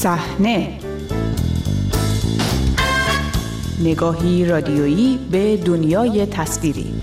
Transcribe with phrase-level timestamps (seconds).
[0.00, 0.78] صحنه.
[3.80, 6.94] نگاهی رادیویی به دنیای تصویری.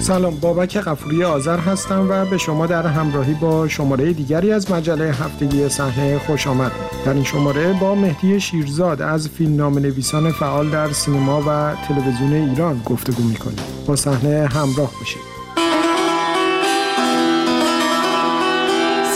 [0.00, 5.04] سلام بابک قفوری آذر هستم و به شما در همراهی با شماره دیگری از مجله
[5.04, 6.72] هفتگی صحنه خوش آمد.
[7.04, 12.82] در این شماره با مهدی شیرزاد از فیلمنامه نویسان فعال در سینما و تلویزیون ایران
[12.84, 13.64] گفتگو می‌کنیم.
[13.86, 15.35] با صحنه همراه بشید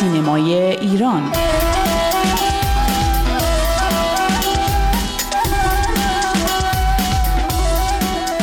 [0.01, 1.23] سینمای ایران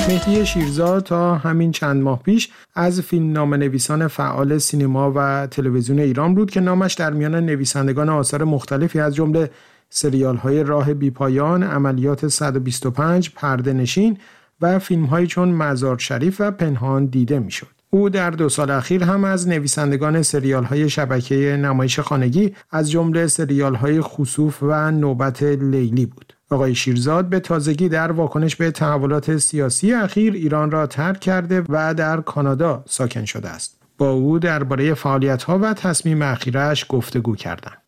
[0.07, 5.99] مهدی شیرزاد تا همین چند ماه پیش از فیلم نام نویسان فعال سینما و تلویزیون
[5.99, 9.51] ایران بود که نامش در میان نویسندگان آثار مختلفی از جمله
[9.89, 14.17] سریال های راه بیپایان، عملیات 125، پرده نشین
[14.61, 17.76] و فیلم های چون مزار شریف و پنهان دیده می‌شد.
[17.89, 23.27] او در دو سال اخیر هم از نویسندگان سریال های شبکه نمایش خانگی از جمله
[23.27, 26.33] سریال های خصوف و نوبت لیلی بود.
[26.49, 31.93] آقای شیرزاد به تازگی در واکنش به تحولات سیاسی اخیر ایران را ترک کرده و
[31.93, 33.77] در کانادا ساکن شده است.
[33.97, 37.86] با او درباره فعالیت‌ها و تصمیم اخیرش گفتگو کردند.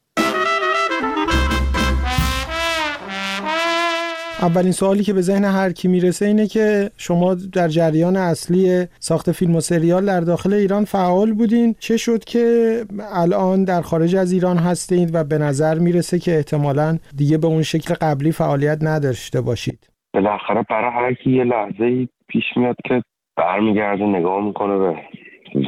[4.42, 9.32] اولین سوالی که به ذهن هر کی می‌رسه اینه که شما در جریان اصلی ساخت
[9.32, 11.76] فیلم و سریال در داخل ایران فعال بودین.
[11.80, 12.44] چه شد که
[13.14, 17.62] الان در خارج از ایران هستید و به نظر می‌رسه که احتمالا دیگه به اون
[17.62, 23.02] شکل قبلی فعالیت نداشته باشید؟ بالاخره برای هر کی یه لحظه پیش میاد که
[23.38, 24.96] برمیگرده نگاه می‌کنه به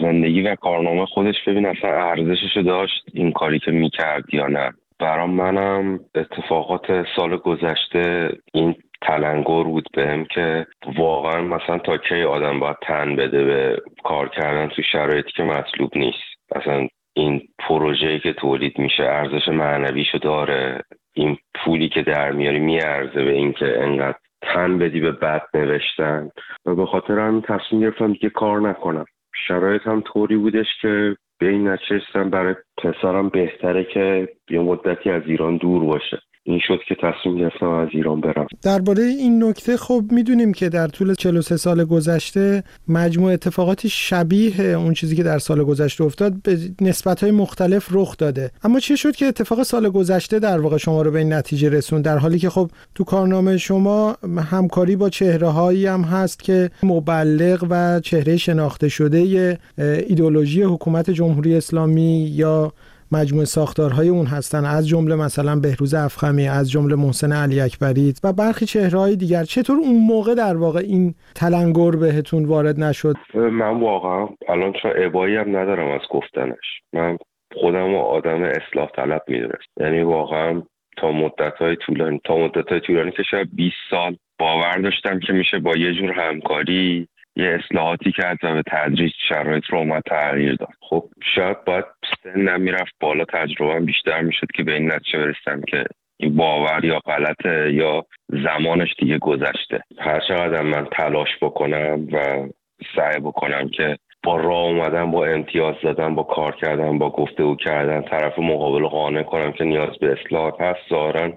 [0.02, 4.72] زندگی و کارنامه خودش ببین اصلا ارزشش داشت این کاری که می‌کرد یا نه.
[5.02, 12.60] برام منم اتفاقات سال گذشته این تلنگر بود بهم که واقعا مثلا تا کی آدم
[12.60, 16.56] باید تن بده به کار کردن تو شرایطی که مطلوب نیست.
[16.56, 20.82] مثلا این پروژه‌ای که تولید میشه ارزش معنویشو داره.
[21.14, 26.30] این پولی که در میاری میارزه به اینکه انقدر تن بدی به بد نوشتن.
[26.66, 29.06] و به خاطر همین تصمیم گرفتم دیگه کار نکنم.
[29.48, 35.24] شرایط هم طوری بودش که به این نچستم برای پسرم بهتره که یه مدتی از
[35.26, 36.22] ایران دور باشه.
[36.44, 38.48] این شد که تصمیم گرفتم از ایران برم.
[38.62, 44.94] درباره این نکته خب می‌دونیم که در طول 43 سال گذشته مجموع اتفاقاتی شبیه اون
[44.94, 48.52] چیزی که در سال گذشته افتاد به نسبت های مختلف رخ داده.
[48.64, 52.02] اما چه شد که اتفاق سال گذشته در واقع شما رو به این نتیجه رسون
[52.02, 54.16] در حالی که خب تو کارنامه شما
[54.52, 61.56] همکاری با چهره هایی هم هست که مبلغ و چهره شناخته شده ایدولوژی حکومت جمهوری
[61.56, 62.74] اسلامی یا
[63.12, 64.66] مجموعه ساختارهای اون هستن.
[64.66, 69.44] از جمله مثلا بهروز افخمی از جمله محسن علی اکبری و برخی چهرهای دیگر.
[69.44, 75.36] چطور اون موقع در واقع این تلنگر بهتون وارد نشد؟ من واقعا الان چون عبایی
[75.36, 76.82] هم ندارم از گفتنش.
[76.94, 77.18] من
[77.56, 80.62] خودم و آدم اصلاح طلب می‌دونست یعنی واقعا
[80.98, 85.34] تا مدت های طولانی تا مدت های طولانی که شاید 20 سال باور داشتم که
[85.34, 90.56] میشه با یه جور همکاری یه اصلاحاتی کرد و به تدریج شرایط رو اومد تغییر
[90.56, 90.74] داد.
[90.82, 91.04] خب
[91.36, 91.86] شاید باید
[92.24, 95.84] سنم می‌رفت بالا تجربه بیشتر می‌شد که به این نتیجه برسم که
[96.18, 99.84] این باور یا غلطه یا زمانش دیگه گذشته.
[100.00, 102.48] هر چقدر من تلاش بکنم و
[102.96, 108.02] سعی بکنم که با راه اومدن با امتیاز دادن با کار کردن با گفتگو کردن
[108.02, 111.34] طرف مقابل قانع کنم که نیاز به اصلاحات هست ظاهرا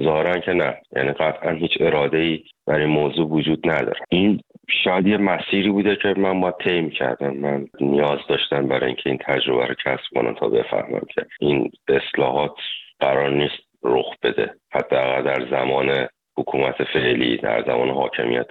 [0.00, 0.76] ظاهرا که نه.
[0.96, 4.00] یعنی قطعا هیچ اراده ای برای موضوع وجود نداره.
[4.08, 4.40] این
[4.84, 9.18] شاید یه مسیری بوده که من با طی کردم من نیاز داشتم برای اینکه این
[9.18, 12.54] تجربه رو کسب کنم تا بفهمم که این اصلاحات
[13.00, 14.54] قرار نیست رخ بده.
[14.72, 18.50] حداقل در زمان حکومت فعلی در زمان حاکمیت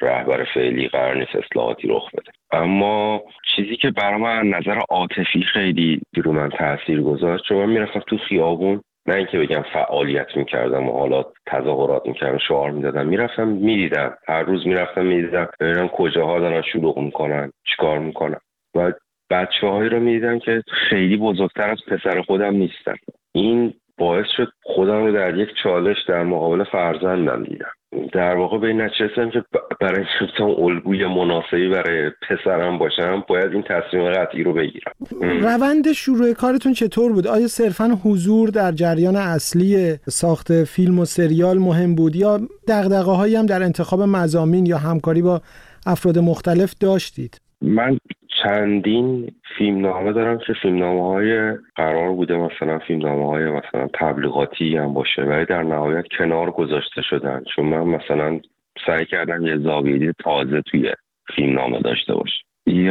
[0.00, 2.32] رهبر فعلی قرار نیست اصلاحاتی رخ بده.
[2.52, 3.22] اما
[3.56, 8.18] چیزی که برای من نظر عاطفی خیلی رو من تاثیر گذاشت چون من می‌رفتم تو
[8.18, 13.06] خیابون نه اینکه بگم فعالیت می‌کردم و حالا تظاهرات می‌کردم شعار می‌دادم.
[13.06, 14.18] می‌رفتم می‌دیدم.
[14.28, 15.48] هر روز می‌رفتم می‌دیدم.
[15.60, 18.40] ببینم کجاها دارن شلوغ می‌کنن چیکار می‌کنن.
[18.74, 18.92] و
[19.30, 22.94] بچه هایی رو می‌دیدم که خیلی بزرگتر از پسر خودم نیستن.
[23.32, 27.70] این باعث شد خودم رو در یک چالش در مقابل فرزندم دیدم.
[28.12, 29.44] در واقع به این نچستم که
[29.80, 34.92] برای اینکه الگوی مناسبی برای پسرم باشم باید این تصمیم قطعی رو بگیرم.
[35.20, 41.58] روند شروع کارتون چطور بود؟ آیا صرفا حضور در جریان اصلی ساخت فیلم و سریال
[41.58, 45.40] مهم بود یا دقدقه هایی هم در انتخاب مزامین یا همکاری با
[45.86, 47.98] افراد مختلف داشتید؟ من
[48.42, 53.88] چندین فیلم نامه دارم که فیلم نامه های قرار بوده مثلا فیلم نامه های مثلا
[53.94, 57.42] تبلیغاتی هم باشه ولی در نهایت کنار گذاشته شدن.
[57.56, 58.40] چون من مثلا
[58.86, 60.92] سعی کردم یه زاویه تازه توی
[61.36, 62.42] فیلم نامه داشته باشه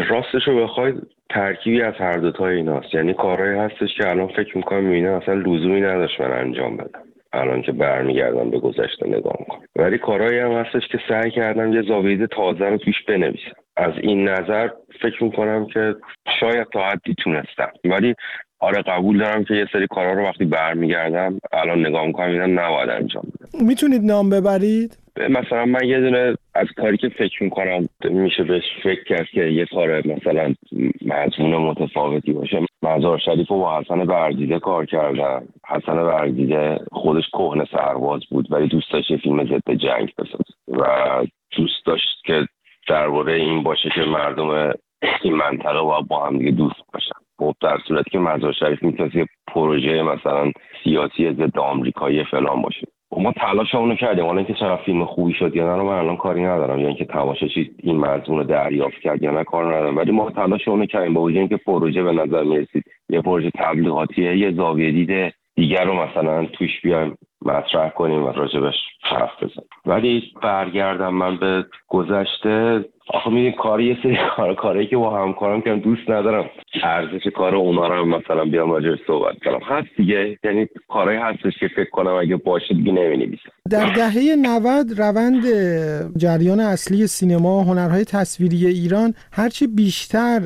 [0.09, 2.93] راستش رو بخواید ترکیبی از هر دوتا ایناست.
[2.93, 7.01] یعنی کارهایی هستش که الان فکر می‌کنم می‌بینم اصلا لزومی نداشت من انجام بدم
[7.33, 9.61] الان که برمیگردم به گذشته نگاه می‌کنم.
[9.75, 13.60] ولی کارهایی هم هستش که سعی کردم یه زاویه تازه رو توش بنویسم.
[13.81, 14.69] از این نظر
[15.01, 15.95] فکر می‌کنم که
[16.39, 17.71] شاید تا حدی تونستم.
[17.85, 18.15] ولی
[18.59, 22.89] آره قبول دارم که یه سری کارا رو وقتی برمیگردم الان نگاه می‌کنم اینا نباید
[22.89, 23.65] انجام بدم.
[23.65, 24.97] می‌تونید نام ببرید؟
[25.29, 29.65] مثلا من یه دونه از کاری که فکر می‌کنم میشه بهش فکر کرد که یه
[29.65, 30.53] کار مثلا
[31.05, 32.59] مضمون متفاوتی باشه.
[32.83, 35.43] مزار شریف و با حسن برگیده کار کردم.
[35.67, 40.85] حسن برگیده خودش کهنه سرباز بود ولی دوست داشت فیلم ضد جنگ بساز و
[41.57, 42.47] دوست داشت که
[42.91, 44.73] درباره این باشه که مردم
[45.21, 47.19] این منطقه باید با هم دیگه دوست باشن.
[47.39, 50.51] خب در صورتی که مزار شریف می‌تونست یه پروژه مثلا
[50.83, 52.87] سیاسی ضد آمریکایی فلان باشه.
[53.09, 54.25] خب ما تلاش اونو کردیم.
[54.25, 56.79] حالا اینکه چقدر فیلم خوبی شد یا نه من الان کاری ندارم.
[56.79, 59.97] یا اینکه تماشاچی این مضمون رو دریافت کرد یا نه کار ندارم.
[59.97, 61.13] ولی ما تلاش اونو کردیم.
[61.13, 65.93] با وجود اینکه پروژه به نظر می‌رسید یه پروژه تبلیغاتیه یه زاویه دیده دیگر رو
[65.93, 67.17] مثلا توش بیایم.
[67.45, 69.69] مطرح کنیم و راجبش حرف بزنیم.
[69.85, 72.85] ولی برگردم من به گذشته.
[73.07, 76.49] آخه میدین کاری یه سری کار کاری که با همکارم که دوست ندارم.
[76.83, 79.59] ارزش کار اونا رو مثلا بیام راجعش صحبت کنم.
[79.63, 80.37] هست دیگه.
[80.43, 83.51] یعنی کارهایی هستش که فکر کنم اگه باشه دیگه نمی‌نویسم.
[83.69, 85.43] در دهه 90 روند
[86.17, 90.41] جریان اصلی سینما هنرهای تصویری ایران هرچی بیشتر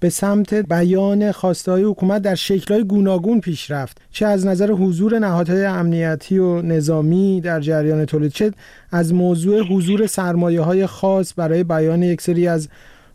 [0.00, 1.22] به سمت بیان
[1.66, 7.40] های حکومت در شکلهای گوناگون پیش رفت چه از نظر حضور نهادهای امنیتی و نظامی
[7.40, 8.52] در جریان تولید چه
[8.92, 12.68] از موضوع حضور سرمایه های خاص برای بیان یک سری از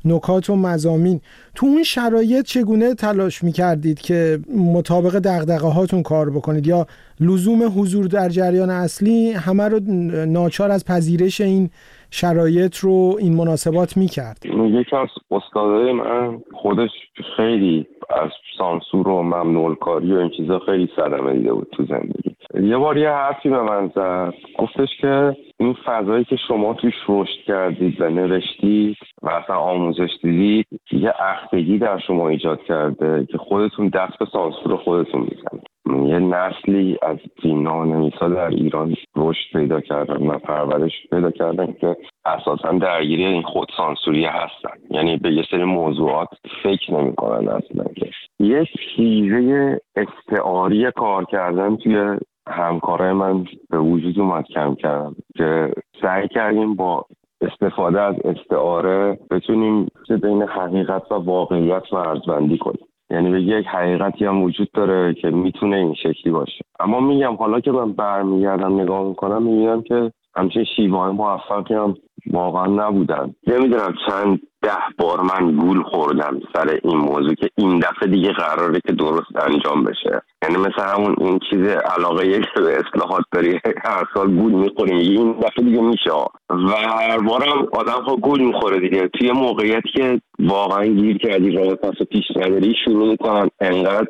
[0.06, 1.22] نکات و مزامین
[1.56, 4.40] تو اون شرایط چگونه تلاش می‌کردید که
[4.74, 6.86] مطابق دقدقه هاتون کار بکنید؟ یا
[7.20, 9.80] لزوم حضور در جریان اصلی همه رو
[10.26, 11.70] ناچار از پذیرش این
[12.12, 14.38] شرایط رو این مناسبات می‌کرد؟
[14.80, 16.90] یکی از استادای من خودش
[17.38, 22.36] خیلی از سانسور و ممنوع کاری و این چیزا خیلی صدمه دیده بود تو زندگی.
[22.62, 24.34] یه بار یه حرفی به من زد.
[24.58, 30.68] گفتش که این فضایی که شما توش رشد کردید و نوشتید و اصلا آموزش دیدید
[30.92, 35.68] یه اختگی در شما ایجاد کرده که خودتون دست به سانسور خودتون می‌زنید.
[35.86, 37.18] یه نسلی از
[37.66, 44.26] نویسا در ایران رشد پیدا کردن و پرورش پیدا کردن که اساسا درگیری این خودسانسوری
[44.26, 44.78] هستن.
[44.90, 46.28] یعنی به یه سری موضوعات
[46.64, 47.86] فکر نمی‌کنن اصلا.
[47.96, 48.10] که
[48.40, 52.18] یه چیزه استعاری کار کردن توی
[52.48, 57.06] همکارای من به وجود اومد کم کردم که سعی کردیم با
[57.42, 59.88] استفاده از استعاره بتونیم
[60.24, 62.86] بین حقیقت و واقعیت مرزبندی کنیم.
[63.10, 66.66] یعنی به یک حقیقتی هم وجود داره که می‌تونه این شکلی باشه.
[66.80, 71.96] اما میگم حالا که من برمیگردم نگاه می‌کنم می‌بینم که همچین شیوه موفقی هم
[72.32, 78.10] واقعا نبودن نمی‌دونم چند ده بار من گول خوردم سر این موضوع که این دفعه
[78.10, 80.22] دیگه قراره که درست انجام بشه.
[80.44, 83.60] یعنی مثل همون این چیز علاقه که به اصلاحات داری.
[83.86, 86.12] هر سال گول می‌خوریم این دفعه دیگه میشه.
[86.50, 89.08] و هر بارم آدم ها گول می‌خوره دیگه.
[89.08, 94.08] توی موقعیتی که واقعا گیر کردی راه پاس پیش نداری شروع می‌کنن انقدر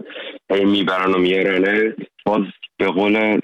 [0.65, 1.95] می‌برن و میارنه.
[2.25, 2.41] باز
[2.77, 3.39] به قول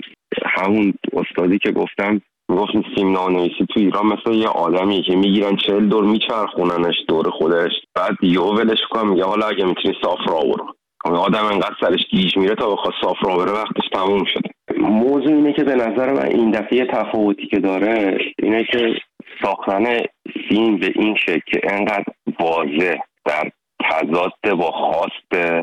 [0.45, 5.87] همون استادی که گفتم می‌گفت فیلم نانویسی تو ایران مثل یه آدمی که می‌گیرن چهل
[5.87, 7.71] دور میچرخوننش دور خودش.
[7.95, 10.73] بعد یهو ولش کنم میگه حالا اگه می‌تونی صاف را برو.
[11.03, 14.49] خب آدم انقدر سرش گیج میره تا بخواد صاف را بره وقتش تموم شده.
[14.77, 18.95] موضوع اینه که به نظر من این دفعه تفاوتی که داره اینه که
[19.43, 19.83] ساختن
[20.49, 22.05] فیلم به این شکل که انقدر
[22.39, 23.51] واضح در
[23.89, 25.57] تضاد با خواست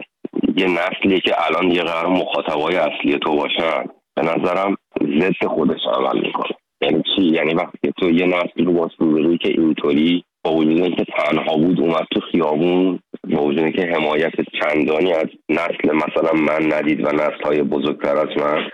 [0.56, 3.84] یه نسلی که الان یه قرار مخاطبای اصلی تو باشن.
[4.16, 4.76] به نظرم
[5.20, 6.56] ضد خودش عمل می‌کنه.
[6.88, 11.56] یعنی یعنی وقتی تو یه نسل رو باز روی که اینطوری با وجود اینکه تنها
[11.56, 12.98] بود اومد تو خیابون.
[13.30, 18.28] با وجود اینکه حمایت چندانی از نسل مثلا من ندید و نسل های بزرگتر از
[18.36, 18.68] من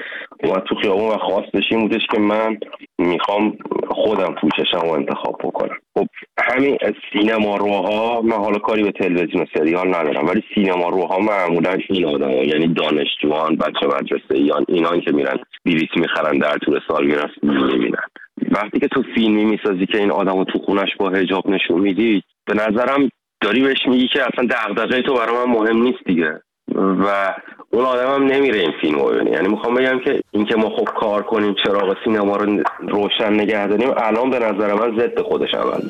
[0.45, 2.59] اومد تو خیابون و خواستش این بودش که من
[2.99, 3.57] می‌خوام
[3.91, 5.77] خودم پوششم و انتخاب بکنم.
[5.95, 6.07] خب
[6.39, 6.79] همین
[7.13, 12.05] سینما روها من حالا کاری به تلویزیون و سریال ندارم ولی سینما روها معمولا این
[12.05, 18.05] آدم یعنی دانشجوان بچه مدرسه ایان اینان که میرن بیریت می‌خرن در طول سالگرد می‌بینن.
[18.51, 22.23] وقتی که تو فیلمی می‌سازی که این آدم رو تو خونش با هجاب نشون میدی
[22.47, 23.09] به نظرم
[23.41, 26.41] داری بهش میگی که اصلا دغدغه تو برای من مهم نیست دیگه.
[26.75, 27.35] و
[27.71, 29.31] اون آدم هم نمیره این فیلم رو ببینه.
[29.31, 33.91] یعنی می‌خوام بگم که اینکه ما خب کار کنیم چراغ سینما رو روشن نگه داریم
[33.97, 35.81] الان به نظر من ضد خودش عمل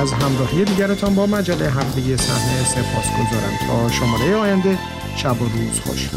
[0.00, 4.78] از همراهی دیگرتان با مجله هفتگی صحنه سپاس گذارم تا شماره آینده
[5.16, 6.10] شب و روز خوش.